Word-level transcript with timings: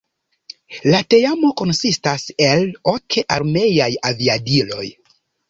La 0.93 1.01
teamo 1.13 1.51
konsistas 1.61 2.25
el 2.47 2.65
ok 2.93 3.19
armeaj 3.37 3.93
aviadiloj. 4.13 4.89